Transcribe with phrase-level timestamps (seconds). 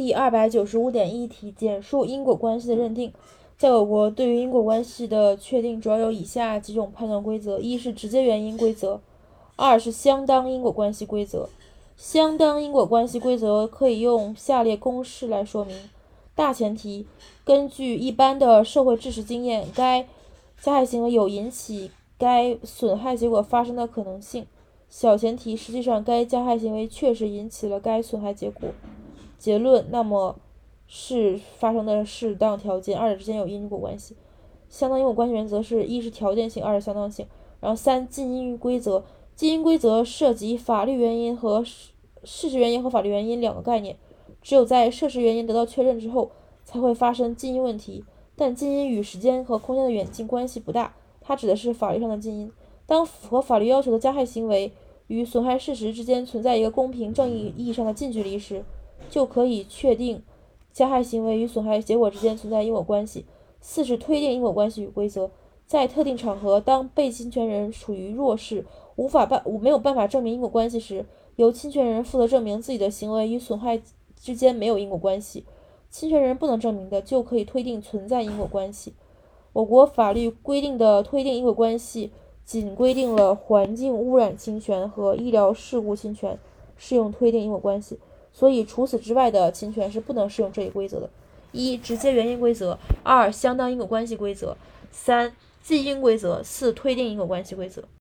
[0.00, 3.12] 第二百九十五点一题，简述因果关系的认定。
[3.58, 9.02] 在我国，对于因果关系的确定主要有以下几种判断规则：一是直接原因规则，
[9.56, 11.50] 二是相当因果关系规则。
[11.98, 15.76] 相当因果关系规则可以用下列公式来说明：
[16.34, 17.04] 大前提，
[17.44, 20.06] 根据一般的社会知识经验，该
[20.62, 24.44] 加害行为有引起该损害结果发生的可能性；
[24.88, 28.70] 小前提，实际上该加害行为确实引起了该损害结果。
[29.40, 30.38] 结论，那么
[30.86, 34.14] 是发生的适当条件，二者之间有因果关系。
[34.68, 37.26] 相当因果关系原则是一是条件性，二是相当性。
[37.58, 39.02] 然后三近因规则，
[39.34, 41.88] 近因规则涉及法律原因和事
[42.22, 43.96] 事实原因和法律原因两个概念。
[44.42, 46.30] 只有在事实原因得到确认之后，
[46.64, 48.04] 才会发生近因问题。
[48.36, 52.52] 但近因与时间和空间的远近关系不大，它指的是法律上的近因。
[52.86, 54.72] 当符合法律要求的加害行为
[55.08, 58.64] 与损害事实之间存在一个公平正义意义上的近距离时，
[59.10, 60.22] 就可以确定
[60.72, 63.26] 加害行为与损害结果之间存在因果关系。
[63.60, 65.30] 四是推定因果关系与规则，
[65.66, 68.64] 在特定场合，当被侵权人处于弱势，
[68.96, 71.04] 无法办没有办法证明因果关系时，
[71.36, 73.82] 由侵权人负责证明自己的行为与损害
[74.16, 75.44] 之间没有因果关系。
[75.90, 78.94] 侵权人不能证明的，就可以推定存在因果关系。
[79.52, 82.12] 我国法律规定的推定因果关系，
[82.44, 86.38] 仅规定了环境污染侵权和医疗事故侵权
[86.76, 87.98] 适用推定因果关系。
[88.32, 91.10] 所以，除此之外的侵权是不能适用这一规则的。
[91.52, 94.54] 一、直接原因规则；二、相当因果关系规则；
[94.92, 97.82] 三、近因规则；四、推定因果关系规则。